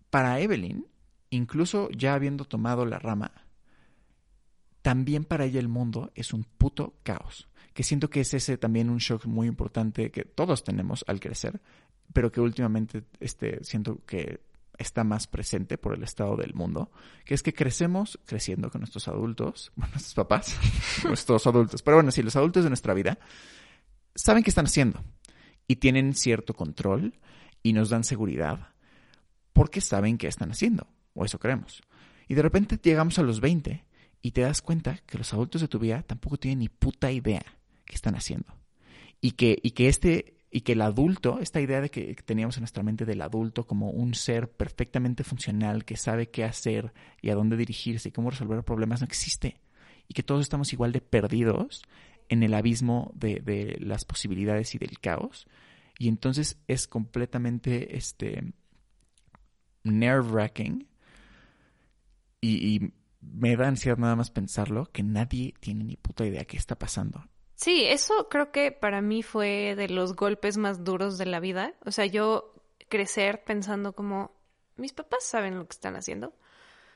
[0.10, 0.86] para Evelyn,
[1.30, 3.32] incluso ya habiendo tomado la rama,
[4.82, 8.89] también para ella el mundo es un puto caos que siento que es ese también
[8.89, 11.62] un shock muy importante que todos tenemos al crecer,
[12.13, 14.41] pero que últimamente este, siento que
[14.82, 16.91] está más presente por el estado del mundo,
[17.26, 20.58] que es que crecemos creciendo con nuestros adultos, bueno, nuestros papás,
[21.04, 23.17] nuestros adultos, pero bueno, sí, los adultos de nuestra vida
[24.15, 25.04] saben qué están haciendo
[25.67, 27.20] y tienen cierto control
[27.63, 28.70] y nos dan seguridad
[29.54, 31.82] porque saben qué están haciendo, o eso creemos.
[32.28, 33.86] Y de repente llegamos a los 20
[34.22, 37.44] y te das cuenta que los adultos de tu vida tampoco tienen ni puta idea
[37.86, 38.56] qué están haciendo.
[39.20, 42.62] Y que, y que este y que el adulto, esta idea de que teníamos en
[42.62, 47.36] nuestra mente del adulto como un ser perfectamente funcional que sabe qué hacer y a
[47.36, 49.62] dónde dirigirse y cómo resolver problemas, no existe.
[50.10, 51.84] Y que todos estamos igual de perdidos
[52.28, 55.48] en el abismo de, de las posibilidades y del caos.
[55.98, 58.54] Y entonces es completamente este
[59.84, 60.86] nerve-wracking
[62.42, 66.58] y, y me da ansiedad nada más pensarlo, que nadie tiene ni puta idea qué
[66.58, 67.26] está pasando.
[67.62, 71.76] Sí, eso creo que para mí fue de los golpes más duros de la vida.
[71.86, 72.56] O sea, yo
[72.89, 74.32] crecer pensando como,
[74.78, 76.34] mis papás saben lo que están haciendo,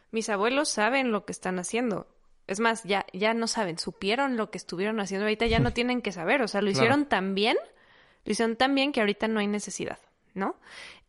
[0.10, 2.08] mis abuelos saben lo que están haciendo.
[2.48, 6.02] Es más, ya, ya no saben, supieron lo que estuvieron haciendo, ahorita ya no tienen
[6.02, 7.58] que saber, o sea, lo hicieron tan bien,
[8.24, 10.00] lo hicieron tan bien que ahorita no hay necesidad,
[10.36, 10.56] ¿no?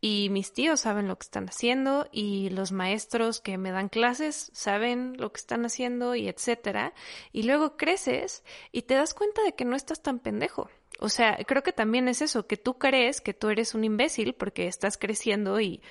[0.00, 4.50] Y mis tíos saben lo que están haciendo y los maestros que me dan clases
[4.54, 6.94] saben lo que están haciendo y etcétera.
[7.32, 10.70] Y luego creces y te das cuenta de que no estás tan pendejo.
[10.98, 14.32] O sea, creo que también es eso, que tú crees que tú eres un imbécil
[14.34, 15.82] porque estás creciendo y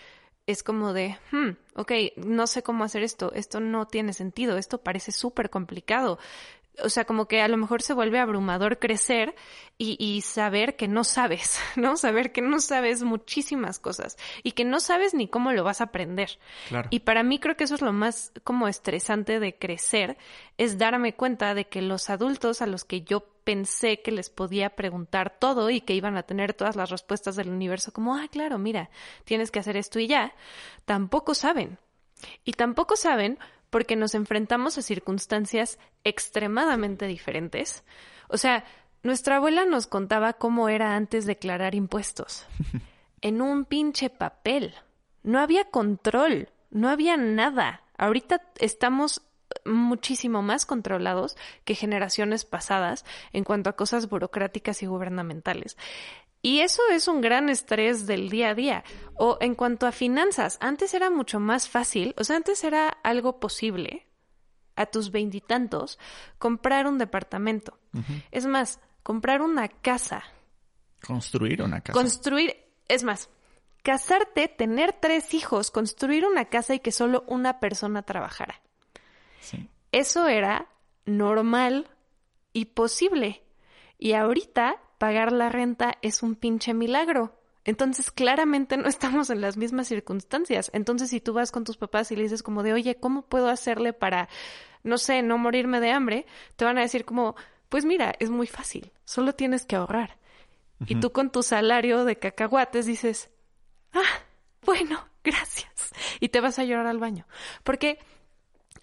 [0.47, 4.79] es como de, hmm, ok, no sé cómo hacer esto, esto no tiene sentido, esto
[4.79, 6.19] parece súper complicado.
[6.83, 9.35] O sea, como que a lo mejor se vuelve abrumador crecer
[9.77, 11.97] y, y, saber que no sabes, ¿no?
[11.97, 15.85] Saber que no sabes muchísimas cosas y que no sabes ni cómo lo vas a
[15.85, 16.39] aprender.
[16.69, 16.87] Claro.
[16.91, 20.17] Y para mí creo que eso es lo más como estresante de crecer,
[20.57, 24.71] es darme cuenta de que los adultos a los que yo pensé que les podía
[24.71, 28.57] preguntar todo y que iban a tener todas las respuestas del universo, como, ah, claro,
[28.57, 28.89] mira,
[29.23, 30.33] tienes que hacer esto y ya,
[30.85, 31.77] tampoco saben.
[32.43, 33.37] Y tampoco saben
[33.69, 37.83] porque nos enfrentamos a circunstancias extremadamente diferentes.
[38.27, 38.65] O sea,
[39.03, 42.47] nuestra abuela nos contaba cómo era antes declarar impuestos.
[43.21, 44.75] en un pinche papel.
[45.23, 47.81] No había control, no había nada.
[47.97, 49.23] Ahorita estamos
[49.63, 55.77] muchísimo más controlados que generaciones pasadas en cuanto a cosas burocráticas y gubernamentales.
[56.45, 58.83] Y eso es un gran estrés del día a día.
[59.15, 63.39] O en cuanto a finanzas, antes era mucho más fácil, o sea, antes era algo
[63.39, 64.05] posible
[64.75, 65.97] a tus veintitantos
[66.37, 67.79] comprar un departamento.
[67.95, 68.23] Uh -huh.
[68.29, 70.23] Es más, comprar una casa.
[71.03, 71.99] Construir una casa.
[71.99, 72.55] Construir,
[72.89, 73.31] es más,
[73.81, 78.61] casarte, tener tres hijos, construir una casa y que solo una persona trabajara.
[79.41, 79.67] Sí.
[79.91, 80.67] Eso era
[81.05, 81.89] normal
[82.53, 83.41] y posible.
[83.97, 87.39] Y ahorita pagar la renta es un pinche milagro.
[87.63, 90.69] Entonces, claramente no estamos en las mismas circunstancias.
[90.73, 93.49] Entonces, si tú vas con tus papás y le dices como de, oye, ¿cómo puedo
[93.49, 94.29] hacerle para,
[94.83, 96.25] no sé, no morirme de hambre?
[96.55, 97.35] Te van a decir como,
[97.69, 100.17] pues mira, es muy fácil, solo tienes que ahorrar.
[100.79, 100.91] Uh -huh.
[100.91, 103.29] Y tú con tu salario de cacahuates dices,
[103.93, 104.23] ah,
[104.63, 105.91] bueno, gracias.
[106.19, 107.25] Y te vas a llorar al baño.
[107.63, 107.99] Porque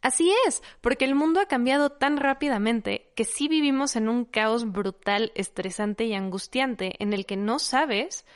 [0.03, 4.71] Así es, porque el mundo ha cambiado tan rápidamente que sí vivimos en un caos
[4.71, 8.27] brutal, estresante y angustiante en el que no sabes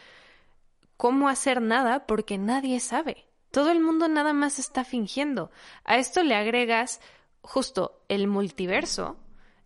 [0.96, 3.26] cómo hacer nada porque nadie sabe.
[3.50, 5.50] Todo el mundo nada más está fingiendo.
[5.85, 7.00] A esto le agregas
[7.42, 9.16] justo el multiverso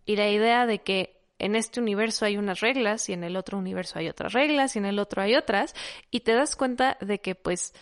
[0.03, 3.59] y la idea de que en este universo hay unas reglas y en el otro
[3.59, 5.75] universo hay otras reglas y en el otro hay otras
[6.09, 7.75] y te das cuenta de que pues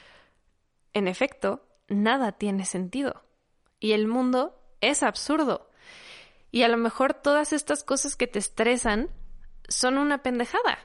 [0.93, 3.28] en efecto nada tiene sentido
[3.79, 5.69] y el mundo es absurdo.
[6.51, 9.09] Y a lo mejor todas estas cosas que te estresan
[9.67, 10.79] son una pendejada.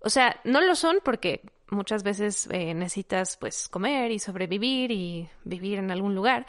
[0.00, 5.28] O sea, no lo son porque muchas veces eh, necesitas pues comer y sobrevivir y
[5.44, 6.46] vivir en algún lugar.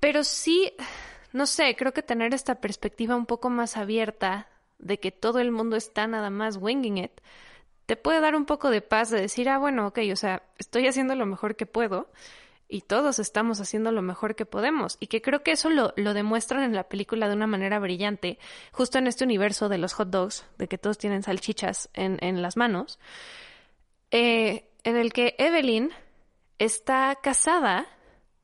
[0.00, 0.72] Pero sí,
[1.32, 5.52] no sé, creo que tener esta perspectiva un poco más abierta de que todo el
[5.52, 7.12] mundo está nada más winging it,
[7.86, 10.86] te puede dar un poco de paz de decir, ah, bueno, ok, o sea, estoy
[10.86, 12.10] haciendo lo mejor que puedo
[12.70, 14.96] y todos estamos haciendo lo mejor que podemos.
[15.00, 18.38] Y que creo que eso lo, lo, demuestran en la película de una manera brillante,
[18.72, 22.42] justo en este universo de los hot dogs, de que todos tienen salchichas en, en
[22.42, 22.98] las manos,
[24.10, 25.90] eh, en el que Evelyn
[26.58, 27.86] está casada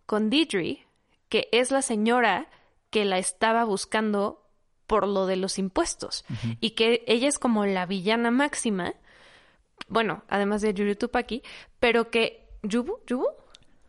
[0.06, 0.86] con Deidre,
[1.28, 2.48] que es la señora
[2.90, 4.42] que la estaba buscando
[4.86, 6.58] por lo de los impuestos, uh -huh.
[6.60, 8.94] y que ella es como la villana máxima,
[9.88, 11.42] bueno, además de Yuri Tupaki,
[11.80, 13.26] pero que Yubu, Yubu,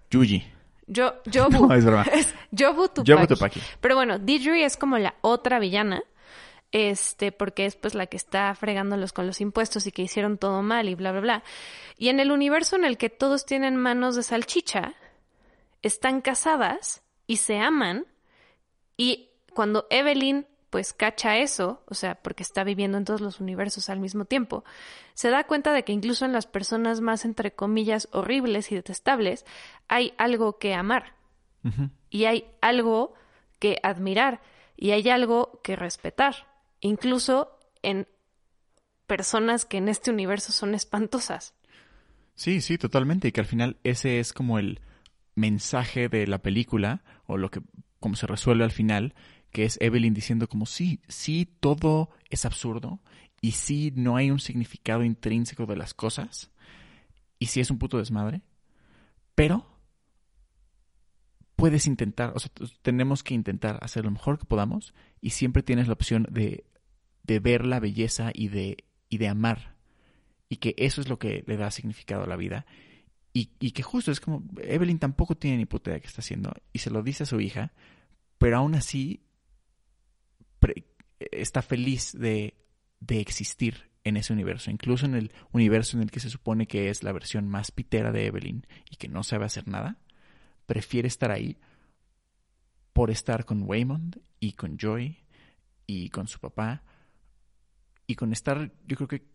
[0.10, 0.44] Yuji.
[0.88, 1.68] Yo, Jobu.
[1.68, 2.04] No, es broma.
[2.14, 3.62] Es Jobu Tupaki.
[3.82, 6.02] Pero bueno, Deidre es como la otra villana,
[6.72, 10.62] este, porque es pues la que está fregándolos con los impuestos y que hicieron todo
[10.64, 11.44] mal y bla, bla, bla.
[11.98, 14.96] Y en el universo en el que todos tienen manos de salchicha,
[15.82, 18.06] están casadas y se aman
[18.96, 23.90] y cuando Evelyn pues cacha eso, o sea, porque está viviendo en todos los universos
[23.90, 24.64] al mismo tiempo,
[25.14, 29.46] se da cuenta de que incluso en las personas más, entre comillas, horribles y detestables,
[29.88, 31.14] hay algo que amar.
[31.64, 31.90] Uh -huh.
[32.10, 33.14] Y hay algo
[33.60, 34.42] que admirar.
[34.76, 36.48] Y hay algo que respetar.
[36.82, 38.08] Incluso en
[39.08, 41.56] personas que en este universo son espantosas.
[42.36, 43.30] Sí, sí, totalmente.
[43.30, 44.82] Y que al final ese es como el
[45.34, 47.62] mensaje de la película, o lo que,
[48.00, 49.16] como se resuelve al final,
[49.58, 53.02] que es Evelyn diciendo como sí, sí, todo es absurdo
[53.42, 56.52] y sí, no hay un significado intrínseco de las cosas
[57.40, 58.44] y sí es un puto desmadre,
[59.34, 59.66] pero
[61.56, 62.52] puedes intentar, o sea,
[62.84, 66.64] tenemos que intentar hacer lo mejor que podamos y siempre tienes la opción de,
[67.24, 69.76] de ver la belleza y de, y de amar
[70.50, 72.68] y que eso es lo que le da significado a la vida
[73.34, 76.54] Y, y que justo es como, Evelyn tampoco tiene ni puta idea qué está haciendo
[76.74, 77.74] y se lo dice a su hija,
[78.38, 79.24] pero aún así
[81.20, 82.56] está feliz de,
[83.00, 86.90] de existir en ese universo, incluso en el universo en el que se supone que
[86.90, 89.98] es la versión más pitera de Evelyn y que no sabe hacer nada,
[90.66, 91.58] prefiere estar ahí
[92.94, 95.18] por estar con Waymond y con Joy
[95.86, 96.84] y con su papá
[98.08, 99.26] y con estar, yo creo que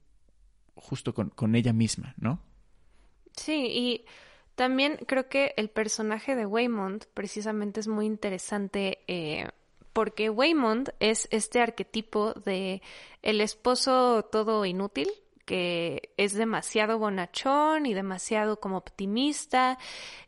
[0.74, 2.42] justo con, con ella misma, ¿no?
[3.36, 4.04] Sí, y
[4.54, 9.48] también creo que el personaje de Waymond precisamente es muy interesante eh,
[9.92, 12.82] porque Waymond es este arquetipo de
[13.22, 15.08] el esposo todo inútil
[15.44, 19.78] que es demasiado bonachón y demasiado como optimista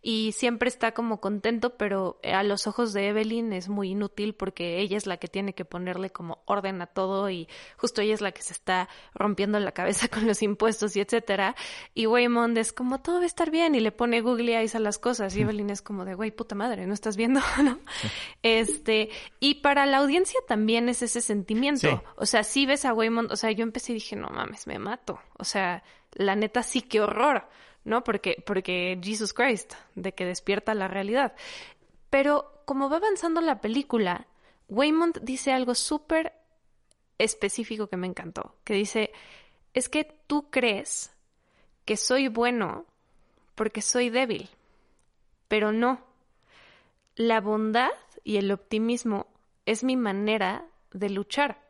[0.02, 4.80] y siempre está como contento, pero a los ojos de Evelyn es muy inútil porque
[4.80, 8.20] ella es la que tiene que ponerle como orden a todo y justo ella es
[8.20, 11.54] la que se está rompiendo la cabeza con los impuestos y etcétera.
[11.94, 14.80] Y Waymond es como todo va a estar bien y le pone googly eyes a
[14.80, 17.40] las cosas y Evelyn es como de güey, puta madre, ¿no estás viendo?
[17.62, 17.78] ¿no?
[18.42, 21.88] Este, y para la audiencia también es ese sentimiento.
[21.88, 21.96] Sí.
[22.16, 24.78] O sea, si ves a Waymond, o sea, yo empecé y dije, no mames, me
[25.38, 27.48] O sea, la neta sí que horror,
[27.84, 28.04] ¿no?
[28.04, 31.34] Porque, porque Jesus Christ, de que despierta la realidad.
[32.10, 34.26] Pero como va avanzando la película,
[34.68, 36.32] Waymond dice algo súper
[37.18, 39.12] específico que me encantó, que dice,
[39.72, 41.12] es que tú crees
[41.84, 42.86] que soy bueno
[43.54, 44.48] porque soy débil,
[45.48, 46.00] pero no.
[47.16, 47.90] La bondad
[48.24, 49.28] y el optimismo
[49.66, 51.62] es mi manera de luchar.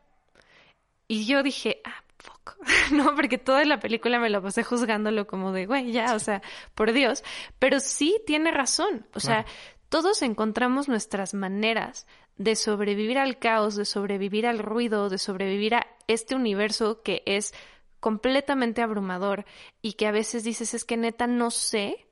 [1.07, 2.03] Y yo dije, ah,
[2.45, 2.57] fuck.
[2.91, 6.41] No, porque toda la película me la pasé juzgándolo como de, güey, ya, o sea,
[6.73, 7.23] por Dios.
[7.59, 9.07] Pero sí tiene razón.
[9.13, 9.45] O sea,
[9.89, 15.87] todos encontramos nuestras maneras de sobrevivir al caos, de sobrevivir al ruido, de sobrevivir a
[16.07, 17.53] este universo que es
[17.99, 19.45] completamente abrumador
[19.81, 22.07] y que a veces dices, es que neta no sé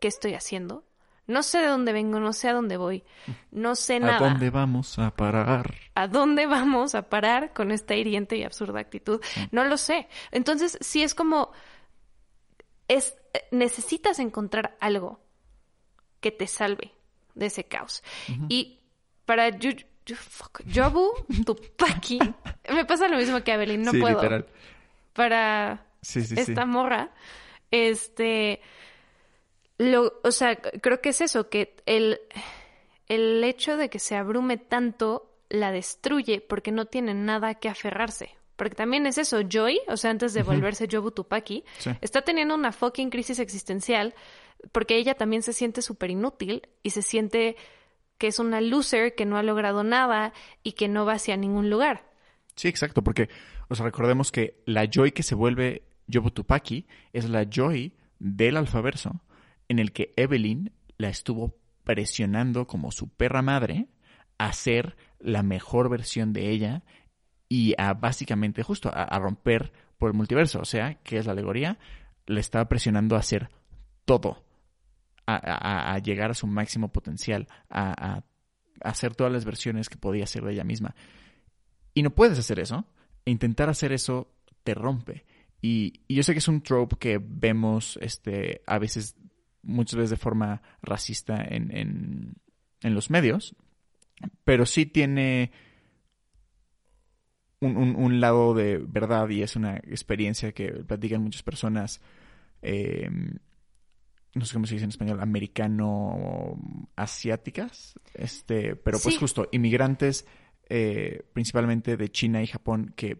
[0.00, 0.84] qué estoy haciendo.
[1.30, 3.04] No sé de dónde vengo, no sé a dónde voy,
[3.50, 5.74] no sé nada ¿A dónde vamos a parar?
[5.94, 9.20] a dónde vamos a parar con esta hiriente y absurda actitud.
[9.50, 10.08] No lo sé.
[10.30, 11.52] Entonces, sí es como
[12.88, 13.14] es
[13.50, 15.20] necesitas encontrar algo
[16.20, 16.92] que te salve
[17.34, 18.02] de ese caos.
[18.48, 18.80] Y
[19.24, 19.70] para Yu,
[20.04, 21.12] Yu- fuck, Yobu
[21.46, 22.18] Tupaki
[22.72, 24.16] me pasa lo mismo que a Evelyn, no sí, puedo.
[24.20, 24.46] literal.
[25.12, 26.40] Para Sí, sí, sí.
[26.40, 27.10] esta morra,
[27.70, 28.60] este,
[29.80, 32.20] lo, o sea, creo que es eso, que el,
[33.08, 38.36] el hecho de que se abrume tanto la destruye porque no tiene nada que aferrarse.
[38.56, 41.92] Porque también es eso, Joy, o sea, antes de volverse Jobu Tupaki, Sí.
[42.02, 44.14] está teniendo una fucking crisis existencial
[44.70, 47.56] porque ella también se siente súper inútil y se siente
[48.18, 51.70] que es una loser, que no ha logrado nada y que no va hacia ningún
[51.70, 52.04] lugar.
[52.54, 53.30] Sí, exacto, porque,
[53.70, 59.22] o sea, recordemos que la Joy que se vuelve Yobutupaki es la Joy del alfaverso
[59.70, 63.86] en el que Evelyn la estuvo presionando como su perra madre
[64.36, 66.82] a ser la mejor versión de ella
[67.48, 71.78] y a básicamente justo a, romper por el multiverso, o sea, que es la alegoría,
[72.26, 73.48] le estaba presionando a hacer
[74.04, 74.44] todo,
[75.28, 78.24] a, llegar a su máximo potencial, a,
[78.80, 80.96] hacer todas las versiones que podía hacer de ella misma.
[81.94, 82.86] Y no puedes hacer eso.
[83.24, 85.26] Intentar hacer eso te rompe.
[85.62, 89.14] Y, y yo sé que es un trope que vemos este, a veces,
[89.62, 92.34] muchas veces de forma racista en, en,
[92.82, 93.54] en los medios,
[94.44, 95.50] pero sí tiene
[97.60, 102.00] un, un- un lado de verdad y es una experiencia que platican muchas personas,
[102.62, 103.08] eh,
[104.34, 110.26] no sé cómo se dice en español, americano-asiáticas, este, pero pues justo, inmigrantes
[110.68, 113.18] eh, principalmente de China y Japón que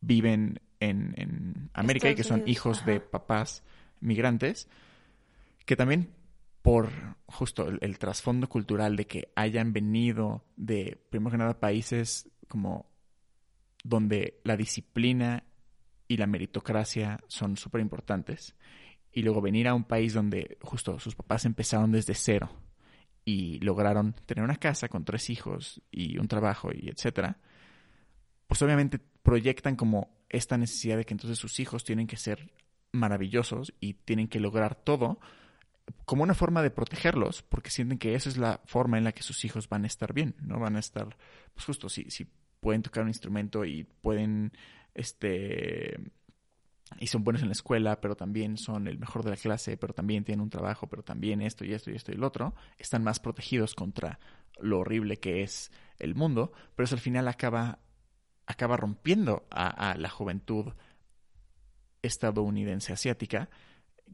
[0.00, 3.62] viven en, en América y que son Unidos, hijos de papás
[4.00, 4.68] migrantes,
[5.66, 6.14] que también
[6.62, 6.90] por
[7.26, 12.90] justo el, trasfondo cultural de que hayan venido de, primero que nada, países como
[13.84, 15.44] donde la disciplina
[16.08, 18.56] y la meritocracia son súper importantes,
[19.12, 22.50] y luego venir a un país donde justo sus papás empezaron desde cero
[23.24, 27.38] y lograron tener una casa con tres hijos y un trabajo y etcétera,
[28.46, 32.52] pues obviamente proyectan como esta necesidad de que entonces sus hijos tienen que ser
[32.92, 35.18] maravillosos y tienen que lograr todo
[36.04, 39.22] como una forma de protegerlos, porque sienten que esa es la forma en la que
[39.22, 40.58] sus hijos van a estar bien, ¿no?
[40.58, 41.16] Van a estar,
[41.54, 42.26] pues justo, si, si
[42.60, 44.52] pueden tocar un instrumento y pueden,
[44.94, 45.98] este,
[46.98, 49.94] y son buenos en la escuela, pero también son el mejor de la clase, pero
[49.94, 53.04] también tienen un trabajo, pero también esto y esto y esto y el otro, están
[53.04, 54.18] más protegidos contra
[54.58, 57.80] lo horrible que es el mundo, pero eso al final acaba,
[58.46, 60.72] acaba rompiendo a, a la juventud
[62.02, 63.50] estadounidense asiática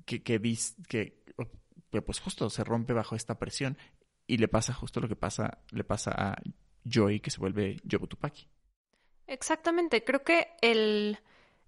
[0.04, 0.40] que, que,
[0.88, 1.21] que,
[2.00, 3.76] pues justo se rompe bajo esta presión
[4.26, 6.36] y le pasa justo lo que pasa, le pasa a
[6.84, 8.48] Joy que se vuelve Yobutupaki.
[9.26, 11.18] Exactamente, creo que el,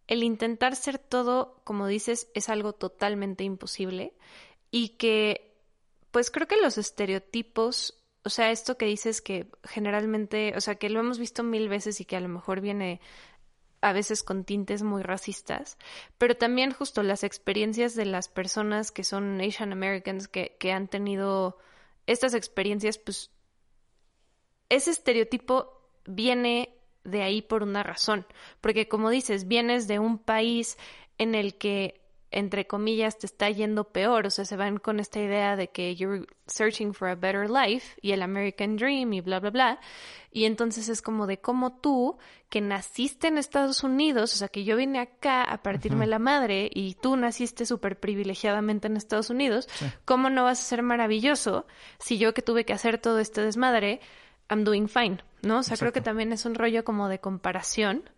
[0.06, 4.14] el intentar ser todo, como dices, es algo totalmente imposible
[4.70, 5.54] y que,
[6.10, 10.90] pues creo que los estereotipos, o sea, esto que dices que generalmente, o sea, que
[10.90, 13.00] lo hemos visto mil veces y que a lo mejor viene
[13.84, 15.76] a veces con tintes muy racistas,
[16.16, 20.88] pero también justo las experiencias de las personas que son Asian Americans que, que han
[20.88, 21.58] tenido
[22.06, 23.30] estas experiencias, pues
[24.70, 26.74] ese estereotipo viene
[27.04, 28.26] de ahí por una razón,
[28.62, 30.78] porque como dices, vienes de un país
[31.18, 34.26] en el que entre comillas, te está yendo peor.
[34.26, 37.98] O sea, se van con esta idea de que you're searching for a better life
[38.02, 39.80] y el American Dream y bla, bla, bla.
[40.32, 42.18] Y entonces es como de cómo tú,
[42.48, 46.68] que naciste en Estados Unidos, o sea, que yo vine acá a partirme la madre
[46.74, 49.68] y tú naciste súper privilegiadamente en Estados Unidos,
[50.04, 51.66] ¿cómo no vas a ser maravilloso
[51.98, 54.00] si yo que tuve que hacer todo este desmadre,
[54.50, 55.58] I'm doing fine, ¿no?
[55.58, 58.10] O sea, creo que también es un rollo como de comparación.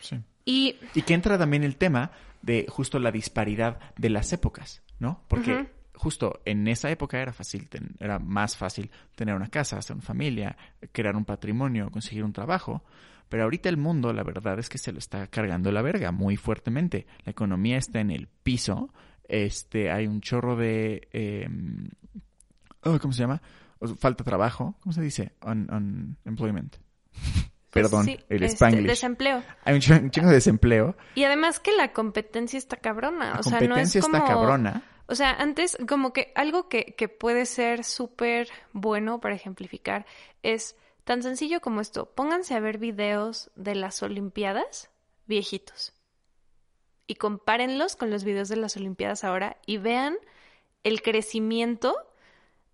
[0.00, 0.20] Sí.
[0.46, 5.20] Y, y que entra también el tema de justo la disparidad de las épocas, ¿no?
[5.28, 7.68] Porque justo en esa época era fácil,
[7.98, 10.56] era más fácil tener una casa, hacer una familia,
[10.92, 12.84] crear un patrimonio, conseguir un trabajo.
[13.28, 16.36] Pero ahorita el mundo, la verdad es que se lo está cargando la verga muy
[16.36, 17.06] fuertemente.
[17.24, 18.92] La economía está en el piso.
[19.28, 21.88] Este, hay un chorro de, em,
[22.84, 23.42] oh, ¿cómo se llama?
[23.98, 24.76] Falta trabajo.
[24.80, 25.32] ¿Cómo se dice?
[25.42, 26.76] unemployment.
[27.82, 28.86] Perdón, el este, Spanglish.
[28.86, 29.42] Desempleo.
[29.64, 30.96] Hay un chingo, de desempleo.
[31.14, 33.34] Y además que la competencia está cabrona.
[33.34, 34.16] La o sea, no es como...
[34.16, 34.82] está cabrona.
[35.06, 40.04] O sea, antes, como que algo que, que puede ser súper bueno para ejemplificar
[40.42, 42.06] es tan sencillo como esto.
[42.14, 44.90] Pónganse a ver videos de las Olimpiadas
[45.26, 45.92] viejitos.
[47.06, 50.16] Y compárenlos con los videos de las Olimpiadas ahora y vean
[50.82, 51.96] el crecimiento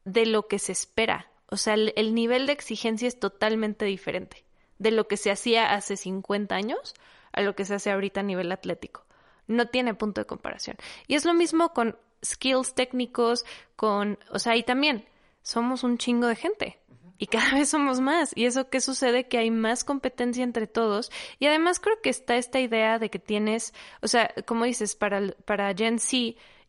[0.05, 1.31] de lo que se espera.
[1.49, 4.47] O sea, el nivel de exigencia es totalmente diferente
[4.83, 6.95] de lo que se hacía hace 50 años
[7.33, 9.05] a lo que se hace ahorita a nivel atlético.
[9.47, 10.77] No tiene punto de comparación.
[11.07, 13.45] Y es lo mismo con skills técnicos,
[13.77, 15.07] con, o sea, y también
[15.43, 16.79] somos un chingo de gente
[17.19, 18.33] y cada vez somos más.
[18.35, 19.29] ¿Y eso qué sucede?
[19.29, 21.13] Que hay más competencia entre todos.
[21.39, 25.33] Y además creo que está esta idea de que tienes, o sea, como dices, para,
[25.45, 26.17] para Gen Z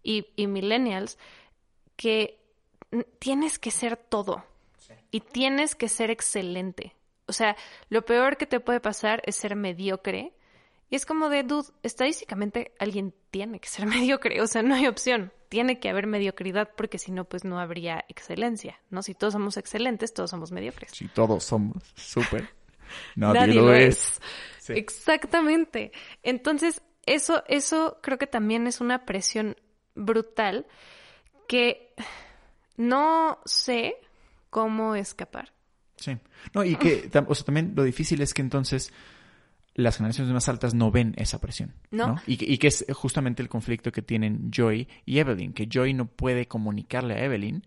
[0.03, 1.18] y, y Millennials,
[1.95, 2.39] que
[3.18, 4.43] tienes que ser todo
[5.09, 6.95] y tienes que ser excelente.
[7.26, 7.56] O sea,
[7.90, 10.34] lo peor que te puede pasar es ser mediocre.
[10.90, 14.42] Y es como de, dude, estadísticamente alguien tiene que ser mediocre.
[14.42, 15.32] O sea, no hay opción.
[15.50, 18.80] Tiene que haber mediocridad porque si no, pues no habría excelencia.
[18.90, 19.02] ¿No?
[19.04, 20.92] Si todos somos excelentes, todos somos mediocres.
[20.92, 22.50] Si todos somos súper.
[23.16, 24.20] Nadie, lo es.
[24.70, 25.92] Exactamente.
[26.22, 29.56] Entonces, eso, eso creo que también es una presión
[29.96, 30.66] brutal
[31.48, 31.94] que
[32.78, 33.98] no sé
[34.50, 35.54] cómo escapar.
[36.04, 36.18] Sí.
[36.54, 38.91] No, y que o sea, también lo difícil es que entonces
[39.76, 41.74] las generaciones más altas no ven esa presión.
[41.91, 42.22] No.
[42.28, 45.93] Y, que, y, que es justamente el conflicto que tienen Joy y Evelyn, que Joy
[45.93, 47.64] no puede comunicarle a Evelyn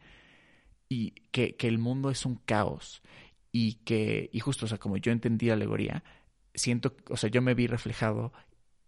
[0.89, 3.03] y que, que, el mundo es un caos.
[3.51, 6.05] Y que, y justo, o sea, como yo entendí la alegoría,
[6.55, 8.33] siento, o sea, yo me vi reflejado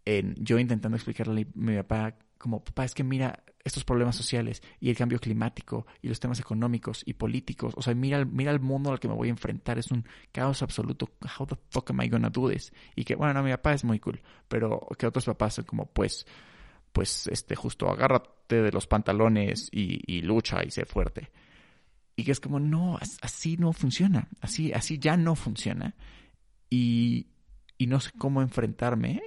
[0.05, 4.63] en yo intentando explicarle a mi papá como, papá, es que mira estos problemas sociales
[4.81, 7.75] y el cambio climático y los temas económicos y políticos.
[7.77, 9.79] O sea, mira, mira el mundo al que me voy a enfrentar.
[9.79, 11.09] Es un caos absoluto.
[11.39, 12.73] How the fuck am I gonna do this?
[12.97, 14.21] Y que, bueno, no, mi papá es muy cool.
[14.49, 16.27] Pero que otros papás son como, pues,
[16.93, 21.31] pues, este, justo agárrate de los pantalones y, y lucha y sé fuerte.
[22.17, 24.29] Y que es como, no, así no funciona.
[24.41, 25.95] Así, así ya no funciona.
[26.69, 27.29] Y,
[27.79, 29.23] y no sé cómo enfrentarme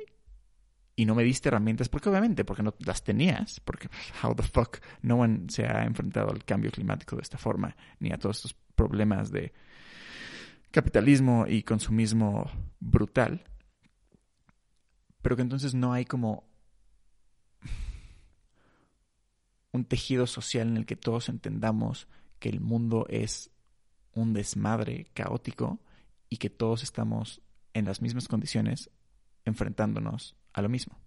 [1.01, 3.89] y no me diste herramientas, porque obviamente, porque no las tenías, porque
[4.23, 8.11] how the fuck no one se ha enfrentado al cambio climático de esta forma, ni
[8.11, 9.51] a todos estos problemas de
[10.69, 13.43] capitalismo y consumismo brutal,
[15.23, 16.47] pero que entonces no hay como
[19.71, 23.49] un tejido social en el que todos entendamos que el mundo es
[24.13, 25.79] un desmadre caótico
[26.29, 27.41] y que todos estamos
[27.73, 28.91] en las mismas condiciones
[29.45, 30.99] enfrentándonos a lo mismo.